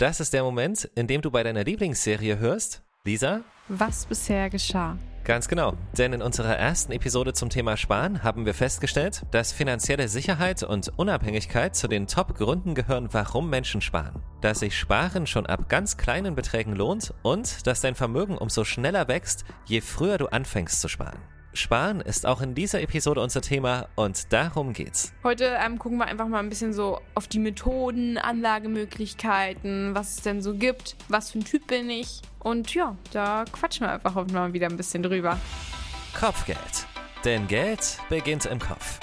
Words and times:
Das 0.00 0.18
ist 0.18 0.32
der 0.32 0.42
Moment, 0.42 0.90
in 0.94 1.06
dem 1.06 1.20
du 1.20 1.30
bei 1.30 1.42
deiner 1.42 1.62
Lieblingsserie 1.62 2.38
hörst. 2.38 2.82
Lisa? 3.04 3.42
Was 3.68 4.06
bisher 4.06 4.48
geschah. 4.48 4.96
Ganz 5.24 5.46
genau, 5.46 5.74
denn 5.98 6.14
in 6.14 6.22
unserer 6.22 6.56
ersten 6.56 6.92
Episode 6.92 7.34
zum 7.34 7.50
Thema 7.50 7.76
Sparen 7.76 8.22
haben 8.22 8.46
wir 8.46 8.54
festgestellt, 8.54 9.26
dass 9.30 9.52
finanzielle 9.52 10.08
Sicherheit 10.08 10.62
und 10.62 10.90
Unabhängigkeit 10.96 11.76
zu 11.76 11.86
den 11.86 12.06
Top-Gründen 12.06 12.74
gehören, 12.74 13.08
warum 13.12 13.50
Menschen 13.50 13.82
sparen. 13.82 14.22
Dass 14.40 14.60
sich 14.60 14.78
Sparen 14.78 15.26
schon 15.26 15.44
ab 15.44 15.68
ganz 15.68 15.98
kleinen 15.98 16.34
Beträgen 16.34 16.74
lohnt 16.74 17.12
und 17.22 17.66
dass 17.66 17.82
dein 17.82 17.94
Vermögen 17.94 18.38
umso 18.38 18.64
schneller 18.64 19.06
wächst, 19.06 19.44
je 19.66 19.82
früher 19.82 20.16
du 20.16 20.28
anfängst 20.28 20.80
zu 20.80 20.88
sparen. 20.88 21.20
Sparen 21.52 22.00
ist 22.00 22.26
auch 22.26 22.40
in 22.40 22.54
dieser 22.54 22.80
Episode 22.80 23.20
unser 23.20 23.40
Thema 23.40 23.88
und 23.96 24.32
darum 24.32 24.72
geht's. 24.72 25.12
Heute 25.24 25.56
ähm, 25.60 25.78
gucken 25.78 25.98
wir 25.98 26.06
einfach 26.06 26.28
mal 26.28 26.38
ein 26.38 26.48
bisschen 26.48 26.72
so 26.72 27.00
auf 27.14 27.26
die 27.26 27.40
Methoden, 27.40 28.18
Anlagemöglichkeiten, 28.18 29.94
was 29.94 30.16
es 30.16 30.22
denn 30.22 30.42
so 30.42 30.54
gibt, 30.54 30.96
was 31.08 31.32
für 31.32 31.40
ein 31.40 31.44
Typ 31.44 31.66
bin 31.66 31.90
ich. 31.90 32.22
Und 32.38 32.72
ja, 32.72 32.96
da 33.12 33.44
quatschen 33.50 33.86
wir 33.86 33.92
einfach 33.92 34.14
heute 34.14 34.32
mal 34.32 34.52
wieder 34.52 34.68
ein 34.68 34.76
bisschen 34.76 35.02
drüber. 35.02 35.38
Kopfgeld. 36.18 36.86
Denn 37.24 37.48
Geld 37.48 37.98
beginnt 38.08 38.46
im 38.46 38.60
Kopf. 38.60 39.00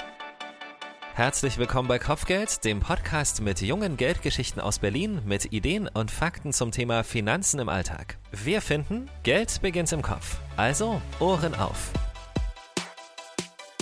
Herzlich 1.14 1.58
willkommen 1.58 1.88
bei 1.88 1.98
Kopfgeld, 1.98 2.64
dem 2.64 2.80
Podcast 2.80 3.42
mit 3.42 3.60
jungen 3.60 3.96
Geldgeschichten 3.96 4.62
aus 4.62 4.78
Berlin 4.78 5.20
mit 5.26 5.52
Ideen 5.52 5.88
und 5.92 6.10
Fakten 6.10 6.52
zum 6.52 6.70
Thema 6.70 7.02
Finanzen 7.02 7.58
im 7.60 7.68
Alltag. 7.68 8.18
Wir 8.30 8.62
finden, 8.62 9.10
Geld 9.24 9.60
beginnt 9.60 9.92
im 9.92 10.00
Kopf. 10.02 10.38
Also 10.56 11.02
Ohren 11.18 11.54
auf. 11.54 11.92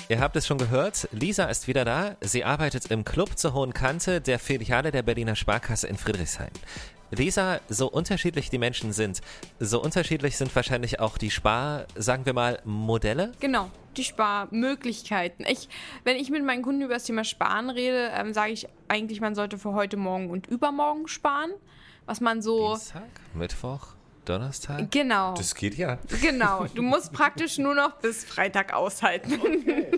Ihr 0.09 0.20
habt 0.20 0.37
es 0.37 0.46
schon 0.46 0.59
gehört, 0.59 1.09
Lisa 1.10 1.46
ist 1.46 1.66
wieder 1.66 1.84
da. 1.84 2.15
Sie 2.20 2.45
arbeitet 2.45 2.92
im 2.92 3.05
Club 3.05 3.37
zur 3.37 3.55
Hohen 3.55 3.74
Kante 3.74 4.20
der 4.20 4.38
Filiale 4.38 4.92
der 4.92 5.02
Berliner 5.02 5.34
Sparkasse 5.34 5.88
in 5.88 5.96
Friedrichshain. 5.96 6.52
Lisa, 7.10 7.59
so 7.69 7.91
unterschiedlich 7.91 8.48
die 8.48 8.59
Menschen 8.59 8.92
sind, 8.92 9.20
so 9.59 9.82
unterschiedlich 9.82 10.37
sind 10.37 10.54
wahrscheinlich 10.54 11.01
auch 11.01 11.18
die 11.18 11.32
Spar, 11.32 11.87
sagen 11.96 12.24
wir 12.24 12.35
mal, 12.35 12.60
Modelle? 12.65 13.32
Genau, 13.40 13.68
die 13.96 14.04
Sparmöglichkeiten. 14.04 15.45
Ich, 15.45 15.68
wenn 16.04 16.16
ich 16.16 16.30
mit 16.30 16.45
meinen 16.45 16.63
Kunden 16.63 16.82
über 16.82 16.95
das 16.95 17.04
Thema 17.04 17.24
Sparen 17.24 17.68
rede, 17.68 18.13
ähm, 18.15 18.32
sage 18.32 18.52
ich 18.52 18.68
eigentlich, 18.87 19.20
man 19.20 19.35
sollte 19.35 19.59
für 19.59 19.73
heute 19.73 19.96
Morgen 19.96 20.30
und 20.30 20.46
übermorgen 20.46 21.09
sparen. 21.09 21.51
Was 22.04 22.20
man 22.20 22.43
so. 22.43 22.74
Dienstag, 22.74 23.02
Mittwoch, 23.35 23.88
Donnerstag? 24.29 24.91
Genau. 24.91 25.35
Das 25.35 25.55
geht 25.55 25.77
ja. 25.77 25.99
Genau. 26.21 26.66
Du 26.74 26.82
musst 26.82 27.13
praktisch 27.13 27.59
nur 27.59 27.74
noch 27.74 27.93
bis 27.96 28.24
Freitag 28.24 28.73
aushalten. 28.74 29.41
Okay. 29.41 29.91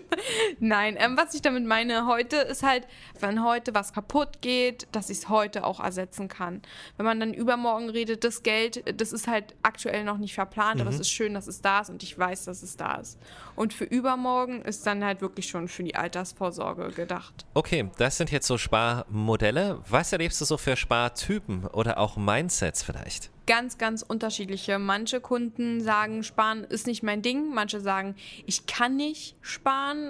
Nein, 0.58 0.96
ähm, 0.98 1.16
was 1.16 1.34
ich 1.34 1.42
damit 1.42 1.64
meine 1.64 2.06
heute 2.06 2.36
ist 2.36 2.62
halt, 2.62 2.86
wenn 3.20 3.44
heute 3.44 3.74
was 3.74 3.92
kaputt 3.92 4.40
geht, 4.40 4.86
dass 4.92 5.10
ich 5.10 5.18
es 5.18 5.28
heute 5.28 5.64
auch 5.64 5.80
ersetzen 5.80 6.28
kann. 6.28 6.62
Wenn 6.96 7.06
man 7.06 7.20
dann 7.20 7.34
übermorgen 7.34 7.90
redet, 7.90 8.24
das 8.24 8.42
Geld, 8.42 9.00
das 9.00 9.12
ist 9.12 9.26
halt 9.26 9.54
aktuell 9.62 10.04
noch 10.04 10.18
nicht 10.18 10.34
verplant, 10.34 10.76
mhm. 10.76 10.80
aber 10.82 10.90
es 10.90 10.96
mhm. 10.96 11.02
ist 11.02 11.10
schön, 11.10 11.34
dass 11.34 11.46
es 11.46 11.60
da 11.60 11.80
ist 11.80 11.90
und 11.90 12.02
ich 12.02 12.18
weiß, 12.18 12.44
dass 12.44 12.62
es 12.62 12.76
da 12.76 12.96
ist. 12.96 13.18
Und 13.56 13.72
für 13.72 13.84
übermorgen 13.84 14.62
ist 14.62 14.86
dann 14.86 15.04
halt 15.04 15.20
wirklich 15.20 15.48
schon 15.48 15.68
für 15.68 15.82
die 15.82 15.96
Altersvorsorge 15.96 16.90
gedacht. 16.90 17.46
Okay, 17.54 17.90
das 17.98 18.16
sind 18.16 18.30
jetzt 18.30 18.46
so 18.46 18.58
Sparmodelle. 18.58 19.80
Was 19.88 20.12
erlebst 20.12 20.40
du 20.40 20.44
so 20.44 20.56
für 20.56 20.76
Spartypen 20.76 21.66
oder 21.66 21.98
auch 21.98 22.16
Mindsets 22.16 22.82
vielleicht? 22.82 23.30
ganz, 23.48 23.78
ganz 23.78 24.02
unterschiedliche. 24.02 24.78
Manche 24.78 25.20
Kunden 25.20 25.80
sagen, 25.80 26.22
sparen 26.22 26.64
ist 26.64 26.86
nicht 26.86 27.02
mein 27.02 27.22
Ding. 27.22 27.54
Manche 27.54 27.80
sagen, 27.80 28.14
ich 28.44 28.66
kann 28.66 28.94
nicht 28.96 29.36
sparen, 29.40 30.07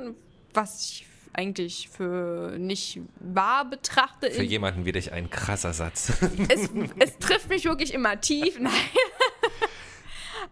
was 0.55 0.83
ich 0.83 1.07
eigentlich 1.33 1.89
für 1.89 2.57
nicht 2.59 3.01
wahr 3.21 3.69
betrachte. 3.69 4.31
Für 4.31 4.43
jemanden 4.43 4.85
wie 4.85 4.93
dich 4.93 5.13
ein 5.13 5.31
krasser 5.31 5.73
Satz. 5.73 6.13
Es, 6.49 6.69
es 6.99 7.19
trifft 7.19 7.49
mich 7.49 7.65
wirklich 7.65 7.95
immer 7.95 8.21
tief. 8.21 8.59
Nein. 8.61 8.73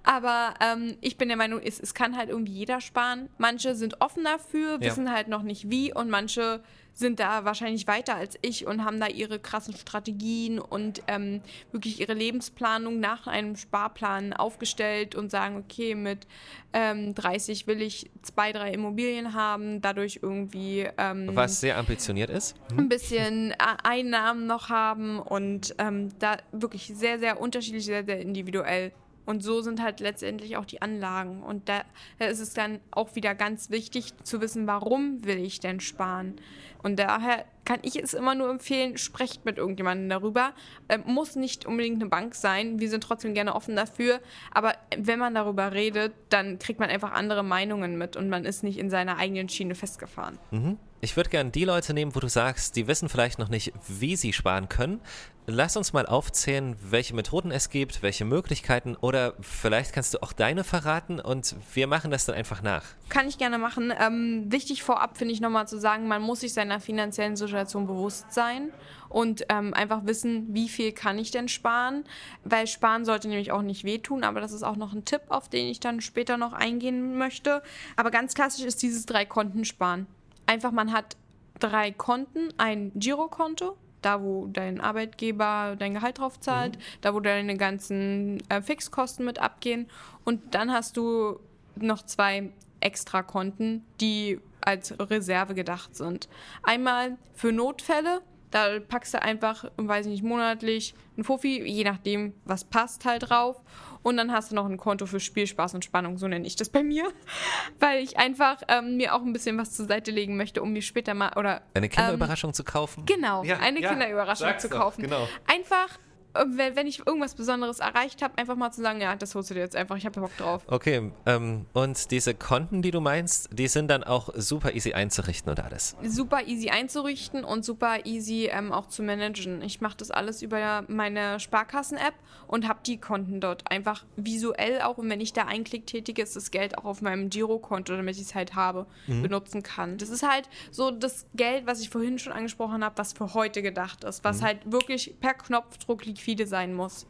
Aber 0.06 0.54
ähm, 0.60 0.96
ich 1.00 1.18
bin 1.18 1.26
der 1.26 1.36
Meinung, 1.36 1.60
es, 1.62 1.80
es 1.80 1.92
kann 1.92 2.16
halt 2.16 2.30
irgendwie 2.30 2.52
jeder 2.52 2.80
sparen. 2.80 3.28
Manche 3.38 3.74
sind 3.74 4.00
offen 4.00 4.22
dafür, 4.22 4.80
wissen 4.80 5.06
ja. 5.06 5.12
halt 5.12 5.26
noch 5.26 5.42
nicht 5.42 5.68
wie 5.68 5.92
und 5.92 6.08
manche 6.08 6.62
sind 6.92 7.18
da 7.18 7.44
wahrscheinlich 7.44 7.88
weiter 7.88 8.14
als 8.14 8.38
ich 8.40 8.66
und 8.66 8.84
haben 8.84 9.00
da 9.00 9.08
ihre 9.08 9.40
krassen 9.40 9.74
Strategien 9.74 10.60
und 10.60 11.02
ähm, 11.08 11.42
wirklich 11.72 12.00
ihre 12.00 12.14
Lebensplanung 12.14 13.00
nach 13.00 13.26
einem 13.26 13.56
Sparplan 13.56 14.32
aufgestellt 14.32 15.16
und 15.16 15.30
sagen, 15.30 15.56
okay, 15.56 15.96
mit 15.96 16.28
ähm, 16.72 17.14
30 17.14 17.66
will 17.66 17.82
ich 17.82 18.08
zwei, 18.22 18.52
drei 18.52 18.70
Immobilien 18.70 19.34
haben, 19.34 19.82
dadurch 19.82 20.20
irgendwie... 20.22 20.88
Ähm, 20.96 21.30
Was 21.34 21.60
sehr 21.60 21.76
ambitioniert 21.78 22.30
ist. 22.30 22.54
Hm? 22.70 22.78
Ein 22.78 22.88
bisschen 22.88 23.50
äh, 23.50 23.56
Einnahmen 23.82 24.46
noch 24.46 24.68
haben 24.68 25.18
und 25.18 25.74
ähm, 25.78 26.10
da 26.20 26.36
wirklich 26.52 26.92
sehr, 26.94 27.18
sehr 27.18 27.40
unterschiedlich, 27.40 27.84
sehr, 27.84 28.04
sehr 28.04 28.20
individuell 28.20 28.92
und 29.26 29.42
so 29.42 29.60
sind 29.60 29.82
halt 29.82 30.00
letztendlich 30.00 30.56
auch 30.56 30.64
die 30.64 30.80
Anlagen. 30.80 31.42
Und 31.42 31.68
da 31.68 31.82
ist 32.18 32.40
es 32.40 32.54
dann 32.54 32.80
auch 32.92 33.14
wieder 33.16 33.34
ganz 33.34 33.70
wichtig 33.70 34.14
zu 34.22 34.40
wissen, 34.40 34.66
warum 34.66 35.24
will 35.24 35.38
ich 35.38 35.60
denn 35.60 35.80
sparen. 35.80 36.36
Und 36.86 37.00
daher 37.00 37.44
kann 37.64 37.80
ich 37.82 38.00
es 38.00 38.14
immer 38.14 38.36
nur 38.36 38.48
empfehlen, 38.48 38.96
sprecht 38.96 39.44
mit 39.44 39.58
irgendjemandem 39.58 40.08
darüber. 40.08 40.52
Ähm, 40.88 41.02
muss 41.04 41.34
nicht 41.34 41.66
unbedingt 41.66 42.00
eine 42.00 42.08
Bank 42.08 42.36
sein, 42.36 42.78
wir 42.78 42.88
sind 42.88 43.02
trotzdem 43.02 43.34
gerne 43.34 43.56
offen 43.56 43.74
dafür. 43.74 44.20
Aber 44.52 44.74
wenn 44.96 45.18
man 45.18 45.34
darüber 45.34 45.72
redet, 45.72 46.14
dann 46.28 46.60
kriegt 46.60 46.78
man 46.78 46.88
einfach 46.88 47.10
andere 47.10 47.42
Meinungen 47.42 47.98
mit 47.98 48.14
und 48.14 48.28
man 48.28 48.44
ist 48.44 48.62
nicht 48.62 48.78
in 48.78 48.88
seiner 48.88 49.18
eigenen 49.18 49.48
Schiene 49.48 49.74
festgefahren. 49.74 50.38
Mhm. 50.52 50.78
Ich 51.00 51.16
würde 51.16 51.28
gerne 51.28 51.50
die 51.50 51.64
Leute 51.64 51.92
nehmen, 51.92 52.14
wo 52.14 52.20
du 52.20 52.28
sagst, 52.28 52.74
die 52.74 52.86
wissen 52.86 53.08
vielleicht 53.08 53.38
noch 53.38 53.48
nicht, 53.48 53.72
wie 53.86 54.16
sie 54.16 54.32
sparen 54.32 54.68
können. 54.68 55.00
Lass 55.48 55.76
uns 55.76 55.92
mal 55.92 56.06
aufzählen, 56.06 56.74
welche 56.82 57.14
Methoden 57.14 57.52
es 57.52 57.70
gibt, 57.70 58.02
welche 58.02 58.24
Möglichkeiten 58.24 58.96
oder 58.96 59.34
vielleicht 59.40 59.92
kannst 59.92 60.14
du 60.14 60.22
auch 60.22 60.32
deine 60.32 60.64
verraten 60.64 61.20
und 61.20 61.54
wir 61.72 61.86
machen 61.86 62.10
das 62.10 62.26
dann 62.26 62.34
einfach 62.34 62.62
nach. 62.62 62.82
Kann 63.10 63.28
ich 63.28 63.38
gerne 63.38 63.58
machen. 63.58 63.92
Ähm, 63.96 64.46
wichtig 64.48 64.82
vorab 64.82 65.16
finde 65.16 65.34
ich 65.34 65.40
nochmal 65.40 65.68
zu 65.68 65.78
sagen, 65.78 66.08
man 66.08 66.22
muss 66.22 66.40
sich 66.40 66.52
seiner 66.52 66.75
finanziellen 66.80 67.36
Situation 67.36 67.86
bewusst 67.86 68.32
sein 68.32 68.72
und 69.08 69.44
ähm, 69.48 69.74
einfach 69.74 70.04
wissen, 70.04 70.54
wie 70.54 70.68
viel 70.68 70.92
kann 70.92 71.18
ich 71.18 71.30
denn 71.30 71.48
sparen, 71.48 72.04
weil 72.44 72.66
sparen 72.66 73.04
sollte 73.04 73.28
nämlich 73.28 73.52
auch 73.52 73.62
nicht 73.62 73.84
wehtun, 73.84 74.24
aber 74.24 74.40
das 74.40 74.52
ist 74.52 74.62
auch 74.62 74.76
noch 74.76 74.92
ein 74.92 75.04
Tipp, 75.04 75.22
auf 75.28 75.48
den 75.48 75.66
ich 75.66 75.80
dann 75.80 76.00
später 76.00 76.36
noch 76.36 76.52
eingehen 76.52 77.16
möchte. 77.16 77.62
Aber 77.96 78.10
ganz 78.10 78.34
klassisch 78.34 78.64
ist 78.64 78.82
dieses 78.82 79.06
drei 79.06 79.24
Konten 79.24 79.64
sparen 79.64 80.06
einfach, 80.46 80.72
man 80.72 80.92
hat 80.92 81.16
drei 81.58 81.90
Konten, 81.90 82.48
ein 82.56 82.92
Girokonto, 82.94 83.76
da 84.02 84.22
wo 84.22 84.46
dein 84.46 84.80
Arbeitgeber 84.80 85.76
dein 85.78 85.94
Gehalt 85.94 86.18
drauf 86.18 86.38
zahlt, 86.40 86.76
mhm. 86.76 86.80
da 87.00 87.14
wo 87.14 87.20
deine 87.20 87.56
ganzen 87.56 88.38
äh, 88.48 88.62
Fixkosten 88.62 89.24
mit 89.24 89.38
abgehen 89.38 89.88
und 90.24 90.54
dann 90.54 90.72
hast 90.72 90.96
du 90.96 91.40
noch 91.76 92.02
zwei 92.02 92.50
Extrakonten, 92.80 93.84
die 94.00 94.40
als 94.66 94.94
Reserve 94.98 95.54
gedacht 95.54 95.96
sind. 95.96 96.28
Einmal 96.62 97.16
für 97.34 97.52
Notfälle, 97.52 98.20
da 98.50 98.78
packst 98.80 99.14
du 99.14 99.22
einfach, 99.22 99.64
weiß 99.76 100.06
ich 100.06 100.12
nicht, 100.12 100.22
monatlich 100.22 100.94
ein 101.16 101.24
Fuffi, 101.24 101.62
je 101.62 101.84
nachdem, 101.84 102.34
was 102.44 102.64
passt 102.64 103.04
halt 103.04 103.30
drauf. 103.30 103.60
Und 104.02 104.16
dann 104.18 104.30
hast 104.30 104.52
du 104.52 104.54
noch 104.54 104.66
ein 104.66 104.76
Konto 104.76 105.06
für 105.06 105.18
Spielspaß 105.18 105.74
und 105.74 105.84
Spannung, 105.84 106.16
so 106.16 106.28
nenne 106.28 106.46
ich 106.46 106.54
das 106.54 106.68
bei 106.68 106.84
mir. 106.84 107.12
Weil 107.80 108.04
ich 108.04 108.18
einfach 108.18 108.58
ähm, 108.68 108.96
mir 108.96 109.14
auch 109.14 109.22
ein 109.22 109.32
bisschen 109.32 109.58
was 109.58 109.72
zur 109.72 109.86
Seite 109.86 110.12
legen 110.12 110.36
möchte, 110.36 110.62
um 110.62 110.72
mir 110.72 110.82
später 110.82 111.14
mal 111.14 111.32
oder. 111.36 111.62
Eine 111.74 111.88
Kinderüberraschung 111.88 112.50
ähm, 112.50 112.54
zu 112.54 112.62
kaufen? 112.62 113.04
Genau, 113.04 113.42
ja, 113.42 113.58
eine 113.58 113.80
ja, 113.80 113.90
Kinderüberraschung 113.90 114.58
zu 114.58 114.68
kaufen. 114.68 115.02
Doch, 115.02 115.08
genau. 115.08 115.28
Einfach 115.52 115.98
wenn 116.46 116.86
ich 116.86 117.06
irgendwas 117.06 117.34
Besonderes 117.34 117.80
erreicht 117.80 118.22
habe, 118.22 118.38
einfach 118.38 118.56
mal 118.56 118.70
zu 118.70 118.82
sagen, 118.82 119.00
ja, 119.00 119.16
das 119.16 119.34
holst 119.34 119.50
du 119.50 119.54
dir 119.54 119.60
jetzt 119.60 119.76
einfach, 119.76 119.96
ich 119.96 120.06
habe 120.06 120.20
Bock 120.20 120.36
drauf. 120.36 120.62
Okay, 120.66 121.12
ähm, 121.26 121.66
und 121.72 122.10
diese 122.10 122.34
Konten, 122.34 122.82
die 122.82 122.90
du 122.90 123.00
meinst, 123.00 123.48
die 123.52 123.68
sind 123.68 123.88
dann 123.88 124.04
auch 124.04 124.30
super 124.34 124.74
easy 124.74 124.92
einzurichten 124.92 125.50
und 125.50 125.60
alles? 125.60 125.96
Super 126.02 126.46
easy 126.46 126.70
einzurichten 126.70 127.44
und 127.44 127.64
super 127.64 128.04
easy 128.04 128.48
ähm, 128.50 128.72
auch 128.72 128.86
zu 128.86 129.02
managen. 129.02 129.62
Ich 129.62 129.80
mache 129.80 129.96
das 129.96 130.10
alles 130.10 130.42
über 130.42 130.84
meine 130.88 131.40
Sparkassen-App 131.40 132.14
und 132.46 132.68
habe 132.68 132.80
die 132.84 132.98
Konten 132.98 133.40
dort 133.40 133.70
einfach 133.70 134.04
visuell 134.16 134.82
auch 134.82 134.98
und 134.98 135.08
wenn 135.10 135.20
ich 135.20 135.32
da 135.32 135.44
einen 135.44 135.64
Klick 135.64 135.86
tätige, 135.86 136.22
ist 136.22 136.36
das 136.36 136.50
Geld 136.50 136.78
auch 136.78 136.84
auf 136.84 137.02
meinem 137.02 137.30
Girokonto, 137.30 137.96
damit 137.96 138.16
ich 138.16 138.22
es 138.22 138.34
halt 138.34 138.54
habe, 138.54 138.86
mhm. 139.06 139.22
benutzen 139.22 139.62
kann. 139.62 139.98
Das 139.98 140.08
ist 140.08 140.22
halt 140.22 140.48
so 140.70 140.90
das 140.90 141.26
Geld, 141.34 141.66
was 141.66 141.80
ich 141.80 141.90
vorhin 141.90 142.18
schon 142.18 142.32
angesprochen 142.32 142.84
habe, 142.84 142.98
was 142.98 143.12
für 143.12 143.34
heute 143.34 143.62
gedacht 143.62 144.04
ist, 144.04 144.24
was 144.24 144.40
mhm. 144.40 144.44
halt 144.44 144.72
wirklich 144.72 145.14
per 145.20 145.34
Knopfdruck 145.34 146.04
liquide 146.04 146.25
liquide 146.26 146.46
sein 146.46 146.74
muss. 146.74 147.06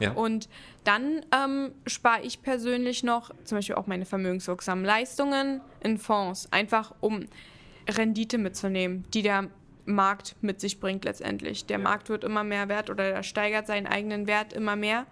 Ja. 0.00 0.12
Und 0.12 0.48
dann 0.84 1.24
ähm, 1.32 1.72
spare 1.86 2.22
ich 2.22 2.42
persönlich 2.42 3.02
noch 3.02 3.30
zum 3.44 3.58
Beispiel 3.58 3.76
auch 3.76 3.86
meine 3.86 4.04
vermögenswirksamen 4.04 4.84
Leistungen 4.84 5.60
in 5.80 5.98
Fonds, 5.98 6.48
einfach 6.50 6.94
um 7.00 7.26
Rendite 7.88 8.38
mitzunehmen, 8.38 9.04
die 9.12 9.22
der 9.22 9.48
Markt 9.84 10.36
mit 10.40 10.60
sich 10.60 10.80
bringt 10.80 11.04
letztendlich. 11.04 11.66
Der 11.66 11.78
ja. 11.78 11.84
Markt 11.84 12.08
wird 12.08 12.24
immer 12.24 12.44
mehr 12.44 12.68
wert 12.68 12.90
oder 12.90 13.04
er 13.04 13.22
steigert 13.22 13.66
seinen 13.66 13.86
eigenen 13.86 14.26
Wert 14.26 14.52
immer 14.52 14.76
mehr. 14.76 15.06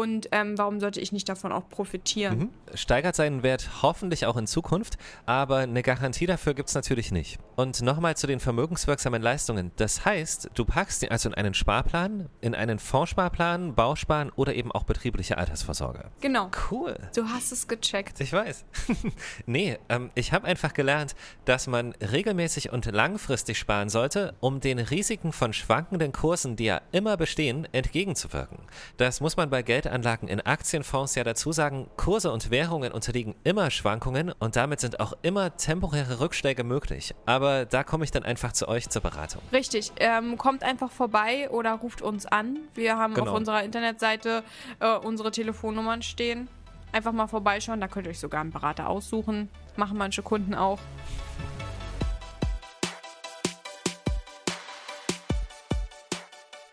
Und 0.00 0.28
ähm, 0.32 0.56
warum 0.56 0.80
sollte 0.80 1.00
ich 1.00 1.12
nicht 1.12 1.28
davon 1.28 1.52
auch 1.52 1.68
profitieren? 1.68 2.38
Mhm. 2.38 2.50
Steigert 2.74 3.16
seinen 3.16 3.42
Wert 3.42 3.82
hoffentlich 3.82 4.26
auch 4.26 4.36
in 4.36 4.46
Zukunft, 4.46 4.96
aber 5.26 5.58
eine 5.58 5.82
Garantie 5.82 6.26
dafür 6.26 6.54
gibt 6.54 6.68
es 6.70 6.74
natürlich 6.74 7.12
nicht. 7.12 7.38
Und 7.56 7.82
nochmal 7.82 8.16
zu 8.16 8.26
den 8.26 8.40
vermögenswirksamen 8.40 9.20
Leistungen. 9.20 9.70
Das 9.76 10.04
heißt, 10.04 10.50
du 10.54 10.64
packst 10.64 11.02
ihn 11.02 11.10
also 11.10 11.28
in 11.28 11.34
einen 11.34 11.54
Sparplan, 11.54 12.28
in 12.40 12.54
einen 12.54 12.78
Fondssparplan, 12.78 13.74
Bausparen 13.74 14.30
oder 14.30 14.54
eben 14.54 14.72
auch 14.72 14.84
betriebliche 14.84 15.36
Altersvorsorge. 15.36 16.04
Genau. 16.20 16.50
Cool. 16.70 16.96
Du 17.14 17.26
hast 17.26 17.52
es 17.52 17.68
gecheckt. 17.68 18.20
Ich 18.20 18.32
weiß. 18.32 18.64
nee, 19.46 19.78
ähm, 19.88 20.10
ich 20.14 20.32
habe 20.32 20.46
einfach 20.46 20.72
gelernt, 20.72 21.14
dass 21.44 21.66
man 21.66 21.92
regelmäßig 21.92 22.72
und 22.72 22.86
langfristig 22.86 23.58
sparen 23.58 23.88
sollte, 23.88 24.34
um 24.40 24.60
den 24.60 24.78
Risiken 24.78 25.32
von 25.32 25.52
schwankenden 25.52 26.12
Kursen, 26.12 26.56
die 26.56 26.64
ja 26.64 26.80
immer 26.92 27.16
bestehen, 27.16 27.68
entgegenzuwirken. 27.72 28.58
Das 28.96 29.20
muss 29.20 29.36
man 29.36 29.50
bei 29.50 29.62
Geldanlagen 29.82 30.28
in 30.28 30.40
Aktienfonds 30.40 31.14
ja 31.16 31.24
dazu 31.24 31.52
sagen. 31.52 31.88
Kurse 31.96 32.30
und 32.30 32.50
Währungen 32.50 32.92
unterliegen 32.92 33.34
immer 33.44 33.70
Schwankungen 33.70 34.32
und 34.38 34.56
damit 34.56 34.80
sind 34.80 35.00
auch 35.00 35.12
immer 35.22 35.56
temporäre 35.56 36.20
Rückschläge 36.20 36.62
möglich. 36.64 37.14
Aber 37.26 37.64
da 37.64 37.82
komme 37.82 38.04
ich 38.04 38.10
dann 38.10 38.22
einfach 38.22 38.52
zu 38.52 38.68
euch 38.68 38.88
zur 38.88 39.02
Beratung. 39.02 39.42
Richtig. 39.52 39.92
Ähm, 39.98 40.38
kommt 40.38 40.62
einfach 40.62 40.90
vorbei 40.90 41.50
oder 41.50 41.72
ruft 41.72 42.00
uns 42.02 42.26
an. 42.26 42.58
Wir 42.74 42.96
haben 42.96 43.14
Genau. 43.14 43.32
auf 43.32 43.36
unserer 43.36 43.62
Internetseite 43.64 44.44
äh, 44.80 44.96
unsere 44.96 45.30
Telefonnummern 45.30 46.02
stehen. 46.02 46.48
Einfach 46.92 47.12
mal 47.12 47.26
vorbeischauen, 47.26 47.80
da 47.80 47.88
könnt 47.88 48.06
ihr 48.06 48.10
euch 48.10 48.20
sogar 48.20 48.42
einen 48.42 48.50
Berater 48.50 48.88
aussuchen. 48.88 49.48
Machen 49.76 49.96
manche 49.98 50.22
Kunden 50.22 50.54
auch. 50.54 50.78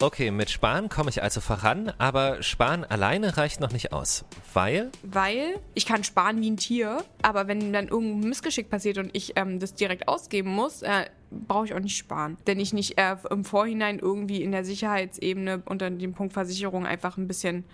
Okay, 0.01 0.31
mit 0.31 0.49
Sparen 0.49 0.87
komme 0.87 1.09
ich 1.09 1.21
also 1.21 1.41
voran, 1.41 1.91
aber 1.97 2.41
Sparen 2.41 2.85
alleine 2.85 3.35
reicht 3.35 3.59
noch 3.59 3.73
nicht 3.73 3.91
aus. 3.91 4.23
Weil 4.53 4.91
Weil 5.03 5.59
ich 5.73 5.85
kann 5.85 6.05
sparen 6.05 6.39
wie 6.41 6.49
ein 6.49 6.55
Tier, 6.55 7.03
aber 7.21 7.49
wenn 7.49 7.73
dann 7.73 7.89
irgendein 7.89 8.29
Missgeschick 8.29 8.69
passiert 8.69 8.97
und 8.97 9.09
ich 9.11 9.33
ähm, 9.35 9.59
das 9.59 9.73
direkt 9.73 10.07
ausgeben 10.07 10.51
muss, 10.51 10.83
äh, 10.83 11.07
brauche 11.31 11.65
ich 11.65 11.73
auch 11.73 11.81
nicht 11.81 11.97
sparen. 11.97 12.37
Denn 12.47 12.61
ich 12.61 12.71
nicht 12.71 12.97
äh, 12.97 13.17
im 13.29 13.43
Vorhinein 13.43 13.99
irgendwie 13.99 14.41
in 14.41 14.53
der 14.53 14.63
Sicherheitsebene 14.63 15.63
unter 15.65 15.89
dem 15.89 16.13
Punkt 16.13 16.31
Versicherung 16.31 16.85
einfach 16.85 17.17
ein 17.17 17.27
bisschen 17.27 17.65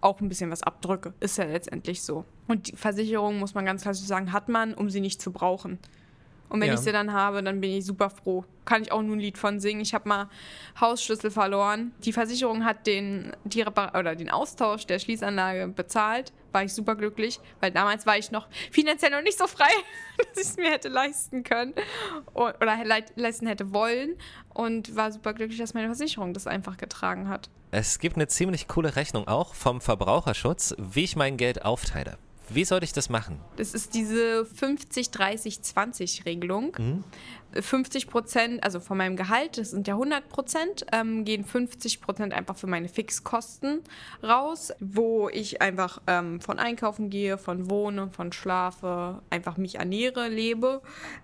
auch 0.00 0.20
ein 0.20 0.28
bisschen 0.28 0.52
was 0.52 0.62
abdrücke. 0.62 1.14
Ist 1.18 1.36
ja 1.36 1.44
letztendlich 1.46 2.02
so. 2.02 2.24
Und 2.46 2.68
die 2.68 2.76
Versicherung, 2.76 3.40
muss 3.40 3.54
man 3.54 3.66
ganz 3.66 3.82
klassisch 3.82 4.06
sagen, 4.06 4.32
hat 4.32 4.48
man, 4.48 4.72
um 4.72 4.88
sie 4.88 5.00
nicht 5.00 5.20
zu 5.20 5.32
brauchen. 5.32 5.80
Und 6.50 6.60
wenn 6.60 6.68
Ja. 6.68 6.74
ich 6.74 6.80
sie 6.80 6.92
dann 6.92 7.12
habe, 7.12 7.42
dann 7.42 7.60
bin 7.60 7.70
ich 7.70 7.86
super 7.86 8.10
froh. 8.10 8.44
Kann 8.66 8.82
ich 8.82 8.92
auch 8.92 9.00
nur 9.02 9.16
ein 9.16 9.20
Lied 9.20 9.38
von 9.38 9.58
singen. 9.60 9.80
Ich 9.80 9.94
habe 9.94 10.08
mal 10.08 10.28
Hausschlüssel 10.80 11.30
verloren. 11.30 11.92
Die 12.04 12.12
Versicherung 12.12 12.64
hat 12.64 12.86
den, 12.86 13.32
die 13.44 13.62
Repar 13.62 13.94
oder 13.98 14.14
den 14.16 14.30
Austausch 14.30 14.84
der 14.86 14.98
Schließanlage 14.98 15.68
bezahlt. 15.68 16.32
War 16.52 16.64
ich 16.64 16.74
super 16.74 16.96
glücklich, 16.96 17.40
weil 17.60 17.70
damals 17.70 18.04
war 18.06 18.18
ich 18.18 18.30
noch 18.32 18.48
finanziell 18.72 19.12
noch 19.12 19.22
nicht 19.22 19.38
so 19.38 19.46
frei, 19.46 19.70
dass 20.18 20.42
ich 20.42 20.50
es 20.50 20.56
mir 20.56 20.70
hätte 20.70 20.88
leisten 20.88 21.44
können 21.44 21.72
oder 22.34 22.76
leisten 23.14 23.46
hätte 23.46 23.72
wollen. 23.72 24.16
Und 24.52 24.94
war 24.96 25.10
super 25.12 25.32
glücklich, 25.32 25.58
dass 25.58 25.74
meine 25.74 25.86
Versicherung 25.86 26.34
das 26.34 26.46
einfach 26.46 26.76
getragen 26.76 27.28
hat. 27.28 27.48
es 27.70 28.00
gibt 28.00 28.16
eine 28.16 28.26
ziemlich 28.26 28.66
coole 28.66 28.96
Rechnung 28.96 29.28
auch 29.28 29.54
vom 29.54 29.80
Verbraucherschutz, 29.80 30.74
wie 30.78 31.04
ich 31.04 31.14
mein 31.14 31.36
Geld 31.36 31.64
aufteile. 31.64 32.18
Wie 32.52 32.64
sollte 32.64 32.84
ich 32.84 32.92
das 32.92 33.08
machen? 33.08 33.38
Das 33.56 33.74
ist 33.74 33.94
diese 33.94 34.46
50-30-20-Regelung. 34.60 37.04
50 37.52 38.08
Prozent, 38.08 38.62
also 38.64 38.80
von 38.80 38.96
meinem 38.96 39.16
Gehalt, 39.16 39.58
das 39.58 39.70
sind 39.70 39.88
ja 39.88 39.94
100 39.94 40.28
Prozent, 40.28 40.86
ähm, 40.92 41.24
gehen 41.24 41.44
50 41.44 42.00
Prozent 42.00 42.32
einfach 42.32 42.56
für 42.56 42.66
meine 42.66 42.88
Fixkosten 42.88 43.80
raus, 44.22 44.72
wo 44.80 45.28
ich 45.28 45.60
einfach 45.60 46.00
ähm, 46.06 46.40
von 46.40 46.58
einkaufen 46.58 47.10
gehe, 47.10 47.38
von 47.38 47.70
wohne, 47.70 48.10
von 48.12 48.32
schlafe, 48.32 49.22
einfach 49.30 49.56
mich 49.56 49.76
ernähre, 49.76 50.28
lebe. 50.28 50.82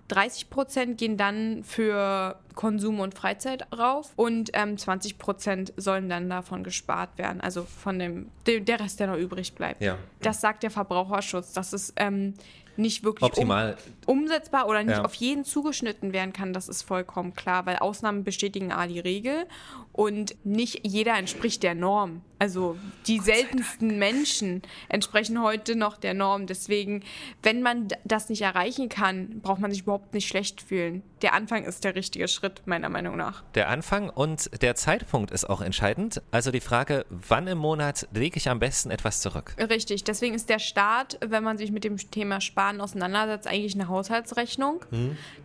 30 0.09 0.49
Prozent 0.49 0.97
gehen 0.97 1.17
dann 1.17 1.63
für 1.63 2.37
Konsum 2.55 2.99
und 2.99 3.13
Freizeit 3.13 3.67
rauf 3.77 4.11
und 4.15 4.49
ähm, 4.53 4.77
20 4.77 5.17
Prozent 5.17 5.73
sollen 5.77 6.09
dann 6.09 6.29
davon 6.29 6.63
gespart 6.63 7.17
werden, 7.17 7.39
also 7.39 7.63
von 7.63 7.99
dem, 7.99 8.31
der 8.45 8.79
Rest, 8.79 8.99
der 8.99 9.07
noch 9.07 9.17
übrig 9.17 9.53
bleibt. 9.53 9.81
Ja. 9.81 9.97
Das 10.21 10.41
sagt 10.41 10.63
der 10.63 10.71
Verbraucherschutz, 10.71 11.53
dass 11.53 11.73
es 11.73 11.93
ähm, 11.97 12.33
nicht 12.77 13.03
wirklich 13.03 13.23
Optimal. 13.23 13.73
Um, 13.73 13.93
umsetzbar 14.07 14.67
oder 14.67 14.83
nicht 14.83 14.97
Ja. 14.97 15.05
auf 15.05 15.13
jeden 15.13 15.43
zugeschnitten 15.45 16.13
werden 16.13 16.33
kann, 16.33 16.53
das 16.53 16.67
ist 16.67 16.81
vollkommen 16.81 17.33
klar, 17.35 17.65
weil 17.65 17.77
Ausnahmen 17.77 18.23
bestätigen 18.23 18.71
A 18.71 18.87
die 18.87 18.99
Regel 18.99 19.45
und 19.91 20.35
nicht 20.45 20.81
jeder 20.87 21.15
entspricht 21.17 21.61
der 21.63 21.75
Norm. 21.75 22.21
Also 22.39 22.77
die 23.07 23.19
seltensten 23.19 23.97
Menschen 23.97 24.61
entsprechen 24.89 25.41
heute 25.41 25.75
noch 25.75 25.97
der 25.97 26.13
Norm. 26.13 26.45
Deswegen, 26.45 27.03
wenn 27.41 27.63
man 27.63 27.87
das 28.03 28.29
nicht 28.29 28.43
erreichen 28.43 28.89
kann, 28.89 29.39
braucht 29.41 29.59
man 29.59 29.71
sich 29.71 29.81
überhaupt 29.81 30.13
nicht 30.13 30.27
schlecht 30.27 30.61
fühlen. 30.61 31.01
Der 31.23 31.33
Anfang 31.33 31.63
ist 31.63 31.83
der 31.83 31.95
richtige 31.95 32.27
Schritt, 32.27 32.61
meiner 32.65 32.89
Meinung 32.89 33.17
nach. 33.17 33.41
Der 33.55 33.69
Anfang 33.69 34.11
und 34.11 34.61
der 34.61 34.75
Zeitpunkt 34.75 35.31
ist 35.31 35.49
auch 35.49 35.61
entscheidend. 35.61 36.21
Also 36.29 36.51
die 36.51 36.59
Frage, 36.59 37.07
wann 37.09 37.47
im 37.47 37.57
Monat 37.57 38.07
lege 38.13 38.37
ich 38.37 38.49
am 38.49 38.59
besten 38.59 38.91
etwas 38.91 39.21
zurück? 39.21 39.55
Richtig, 39.59 40.03
deswegen 40.03 40.35
ist 40.35 40.47
der 40.49 40.59
Start, 40.59 41.17
wenn 41.25 41.43
man 41.43 41.57
sich 41.57 41.71
mit 41.71 41.83
dem 41.83 41.97
Thema 41.97 42.39
Sparen 42.39 42.81
auseinandersetzt, 42.81 43.47
eigentlich 43.47 43.73
eine 43.73 43.87
Haushaltsrechnung. 43.97 44.81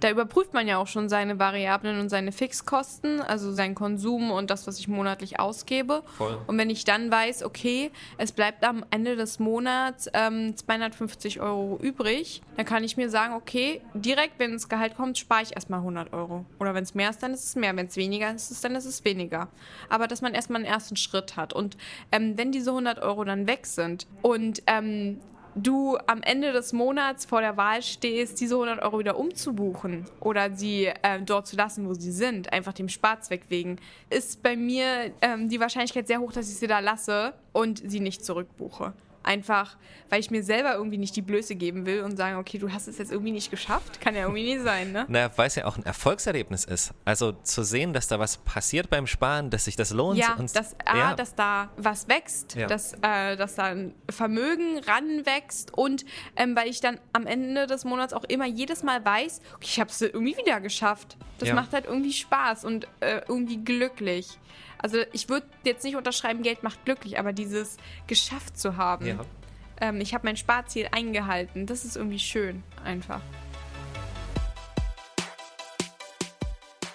Da 0.00 0.10
überprüft 0.10 0.52
man 0.52 0.68
ja 0.68 0.78
auch 0.78 0.86
schon 0.86 1.08
seine 1.08 1.38
Variablen 1.38 1.98
und 2.00 2.08
seine 2.08 2.32
Fixkosten, 2.32 3.20
also 3.20 3.52
seinen 3.52 3.74
Konsum 3.74 4.30
und 4.30 4.50
das, 4.50 4.66
was 4.66 4.78
ich 4.78 4.88
monatlich 4.88 5.40
ausgebe. 5.40 6.02
Voll. 6.18 6.38
Und 6.46 6.58
wenn 6.58 6.70
ich 6.70 6.84
dann 6.84 7.10
weiß, 7.10 7.42
okay, 7.44 7.90
es 8.18 8.32
bleibt 8.32 8.64
am 8.64 8.84
Ende 8.90 9.16
des 9.16 9.38
Monats 9.38 10.08
ähm, 10.12 10.56
250 10.56 11.40
Euro 11.40 11.78
übrig, 11.82 12.42
dann 12.56 12.66
kann 12.66 12.84
ich 12.84 12.96
mir 12.96 13.08
sagen, 13.08 13.34
okay, 13.34 13.80
direkt, 13.94 14.38
wenn 14.38 14.52
das 14.52 14.68
Gehalt 14.68 14.96
kommt, 14.96 15.18
spare 15.18 15.42
ich 15.42 15.54
erstmal 15.54 15.80
100 15.80 16.12
Euro. 16.12 16.44
Oder 16.58 16.74
wenn 16.74 16.84
es 16.84 16.94
mehr 16.94 17.10
ist, 17.10 17.22
dann 17.22 17.32
ist 17.32 17.44
es 17.44 17.56
mehr. 17.56 17.74
Wenn 17.76 17.86
es 17.86 17.96
weniger 17.96 18.34
ist, 18.34 18.64
dann 18.64 18.74
ist 18.74 18.84
es 18.84 19.04
weniger. 19.04 19.48
Aber 19.88 20.06
dass 20.06 20.20
man 20.20 20.34
erstmal 20.34 20.62
einen 20.62 20.72
ersten 20.72 20.96
Schritt 20.96 21.36
hat. 21.36 21.52
Und 21.52 21.76
ähm, 22.10 22.36
wenn 22.36 22.52
diese 22.52 22.70
100 22.70 23.00
Euro 23.00 23.24
dann 23.24 23.46
weg 23.46 23.66
sind 23.66 24.06
und 24.22 24.62
ähm, 24.66 25.20
du 25.54 25.96
am 26.06 26.22
Ende 26.22 26.52
des 26.52 26.72
Monats 26.72 27.24
vor 27.24 27.40
der 27.40 27.56
Wahl 27.56 27.82
stehst, 27.82 28.40
diese 28.40 28.54
100 28.54 28.82
Euro 28.82 28.98
wieder 28.98 29.18
umzubuchen 29.18 30.06
oder 30.20 30.52
sie 30.52 30.86
äh, 30.86 31.20
dort 31.24 31.46
zu 31.46 31.56
lassen, 31.56 31.88
wo 31.88 31.94
sie 31.94 32.12
sind, 32.12 32.52
einfach 32.52 32.72
dem 32.72 32.88
Sparzweck 32.88 33.42
wegen, 33.48 33.76
ist 34.10 34.42
bei 34.42 34.56
mir 34.56 35.12
ähm, 35.20 35.48
die 35.48 35.60
Wahrscheinlichkeit 35.60 36.06
sehr 36.06 36.20
hoch, 36.20 36.32
dass 36.32 36.50
ich 36.50 36.56
sie 36.56 36.66
da 36.66 36.80
lasse 36.80 37.34
und 37.52 37.82
sie 37.90 38.00
nicht 38.00 38.24
zurückbuche. 38.24 38.92
Einfach, 39.24 39.76
weil 40.08 40.20
ich 40.20 40.30
mir 40.30 40.42
selber 40.42 40.74
irgendwie 40.74 40.98
nicht 40.98 41.14
die 41.16 41.22
Blöße 41.22 41.54
geben 41.54 41.86
will 41.86 42.02
und 42.02 42.16
sagen, 42.16 42.36
okay, 42.38 42.58
du 42.58 42.72
hast 42.72 42.88
es 42.88 42.98
jetzt 42.98 43.12
irgendwie 43.12 43.32
nicht 43.32 43.50
geschafft. 43.50 44.00
Kann 44.00 44.14
ja 44.14 44.22
irgendwie 44.22 44.54
nicht 44.54 44.62
sein, 44.64 44.92
ne? 44.92 45.04
Na, 45.08 45.30
weil 45.36 45.46
es 45.46 45.54
ja 45.54 45.64
auch 45.64 45.76
ein 45.76 45.84
Erfolgserlebnis 45.86 46.64
ist. 46.64 46.92
Also 47.04 47.32
zu 47.32 47.62
sehen, 47.62 47.92
dass 47.92 48.08
da 48.08 48.18
was 48.18 48.38
passiert 48.38 48.90
beim 48.90 49.06
Sparen, 49.06 49.50
dass 49.50 49.66
sich 49.66 49.76
das 49.76 49.90
lohnt. 49.92 50.18
Ja, 50.18 50.34
und, 50.34 50.54
dass, 50.56 50.74
A, 50.84 50.96
ja. 50.96 51.14
dass 51.14 51.34
da 51.34 51.70
was 51.76 52.08
wächst, 52.08 52.56
Ja. 52.56 52.66
dass, 52.66 52.94
äh, 53.02 53.36
dass 53.36 53.54
da 53.54 53.64
ein 53.64 53.94
Vermögen 54.10 54.78
ranwächst 54.86 55.72
und 55.76 56.04
ähm, 56.36 56.56
weil 56.56 56.68
ich 56.68 56.80
dann 56.80 56.98
am 57.12 57.26
Ende 57.26 57.66
des 57.66 57.84
Monats 57.84 58.12
auch 58.12 58.24
immer 58.24 58.46
jedes 58.46 58.82
Mal 58.82 59.04
weiß, 59.04 59.40
okay, 59.54 59.66
ich 59.68 59.80
habe 59.80 59.90
es 59.90 60.00
irgendwie 60.00 60.36
wieder 60.36 60.60
geschafft. 60.60 61.16
Das 61.38 61.48
Ja. 61.48 61.54
macht 61.54 61.72
halt 61.72 61.86
irgendwie 61.86 62.12
Spaß 62.12 62.64
und 62.64 62.86
äh, 63.00 63.20
irgendwie 63.28 63.58
glücklich. 63.58 64.38
Also 64.78 64.98
ich 65.12 65.28
würde 65.28 65.46
jetzt 65.64 65.84
nicht 65.84 65.94
unterschreiben, 65.94 66.42
Geld 66.42 66.64
macht 66.64 66.84
glücklich, 66.84 67.16
aber 67.18 67.32
dieses 67.32 67.76
geschafft 68.08 68.58
zu 68.58 68.76
haben. 68.76 69.06
Ja. 69.18 69.88
Ähm, 69.88 70.00
ich 70.00 70.14
habe 70.14 70.26
mein 70.26 70.36
Sparziel 70.36 70.88
eingehalten. 70.90 71.66
Das 71.66 71.84
ist 71.84 71.96
irgendwie 71.96 72.18
schön, 72.18 72.62
einfach. 72.84 73.20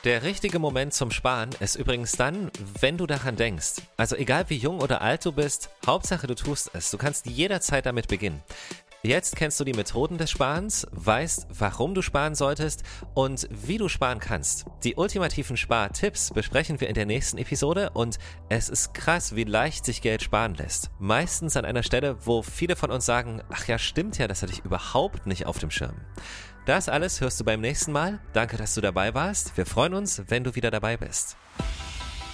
Der 0.03 0.23
richtige 0.23 0.57
Moment 0.57 0.93
zum 0.93 1.11
Sparen 1.11 1.49
ist 1.59 1.75
übrigens 1.75 2.13
dann, 2.13 2.49
wenn 2.79 2.97
du 2.97 3.07
daran 3.07 3.35
denkst. 3.35 3.81
Also 3.97 4.15
egal 4.15 4.45
wie 4.49 4.55
jung 4.55 4.79
oder 4.79 5.01
alt 5.01 5.25
du 5.25 5.33
bist, 5.33 5.69
Hauptsache 5.85 6.27
du 6.27 6.35
tust 6.35 6.69
es. 6.73 6.91
Du 6.91 6.97
kannst 6.97 7.25
jederzeit 7.25 7.85
damit 7.85 8.07
beginnen. 8.07 8.41
Jetzt 9.03 9.35
kennst 9.35 9.59
du 9.59 9.63
die 9.63 9.73
Methoden 9.73 10.17
des 10.17 10.31
Sparens, 10.31 10.87
weißt, 10.91 11.47
warum 11.51 11.93
du 11.93 12.01
sparen 12.01 12.33
solltest 12.33 12.81
und 13.13 13.47
wie 13.51 13.77
du 13.77 13.89
sparen 13.89 14.19
kannst. 14.19 14.65
Die 14.83 14.95
ultimativen 14.95 15.55
Spartipps 15.55 16.31
besprechen 16.31 16.81
wir 16.81 16.89
in 16.89 16.95
der 16.95 17.05
nächsten 17.05 17.37
Episode 17.37 17.91
und 17.93 18.17
es 18.49 18.69
ist 18.69 18.95
krass, 18.95 19.35
wie 19.35 19.43
leicht 19.43 19.85
sich 19.85 20.01
Geld 20.01 20.23
sparen 20.23 20.55
lässt. 20.55 20.89
Meistens 20.97 21.55
an 21.55 21.63
einer 21.63 21.83
Stelle, 21.83 22.17
wo 22.25 22.41
viele 22.41 22.75
von 22.75 22.89
uns 22.89 23.05
sagen, 23.05 23.43
ach 23.51 23.67
ja, 23.67 23.77
stimmt 23.77 24.17
ja, 24.17 24.27
das 24.27 24.41
hatte 24.41 24.53
ich 24.53 24.65
überhaupt 24.65 25.27
nicht 25.27 25.45
auf 25.45 25.59
dem 25.59 25.69
Schirm. 25.69 25.95
Das 26.65 26.89
alles 26.89 27.21
hörst 27.21 27.39
du 27.39 27.45
beim 27.45 27.61
nächsten 27.61 27.91
Mal. 27.91 28.19
Danke, 28.33 28.57
dass 28.57 28.73
du 28.73 28.81
dabei 28.81 29.13
warst. 29.13 29.55
Wir 29.55 29.67
freuen 29.67 29.93
uns, 29.93 30.23
wenn 30.27 30.43
du 30.43 30.55
wieder 30.55 30.71
dabei 30.71 30.97
bist. 30.97 31.37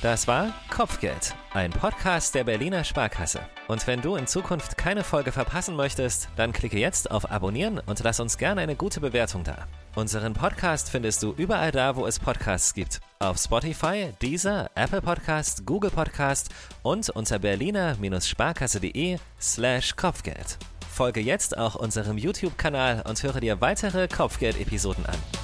Das 0.03 0.27
war 0.27 0.53
Kopfgeld, 0.69 1.33
ein 1.53 1.71
Podcast 1.71 2.35
der 2.35 2.43
Berliner 2.43 2.83
Sparkasse. 2.83 3.39
Und 3.69 3.87
wenn 3.87 4.01
du 4.01 4.17
in 4.17 4.27
Zukunft 4.27 4.77
keine 4.77 5.01
Folge 5.01 5.31
verpassen 5.31 5.77
möchtest, 5.77 6.27
dann 6.35 6.51
klicke 6.51 6.77
jetzt 6.77 7.09
auf 7.09 7.31
Abonnieren 7.31 7.79
und 7.79 8.03
lass 8.03 8.19
uns 8.19 8.37
gerne 8.37 8.59
eine 8.59 8.75
gute 8.75 8.99
Bewertung 8.99 9.45
da. 9.45 9.65
Unseren 9.95 10.33
Podcast 10.33 10.89
findest 10.89 11.23
du 11.23 11.31
überall 11.37 11.71
da, 11.71 11.95
wo 11.95 12.05
es 12.05 12.19
Podcasts 12.19 12.73
gibt. 12.73 12.99
Auf 13.19 13.37
Spotify, 13.37 14.11
Deezer, 14.21 14.69
Apple 14.75 15.01
Podcast, 15.01 15.65
Google 15.65 15.91
Podcast 15.91 16.49
und 16.81 17.09
unter 17.09 17.39
berliner-sparkasse.de 17.39 19.19
slash 19.39 19.95
Kopfgeld. 19.95 20.57
Folge 20.93 21.21
jetzt 21.21 21.57
auch 21.57 21.75
unserem 21.75 22.17
YouTube-Kanal 22.17 23.03
und 23.07 23.23
höre 23.23 23.39
dir 23.39 23.61
weitere 23.61 24.09
Kopfgeld-Episoden 24.09 25.05
an. 25.05 25.42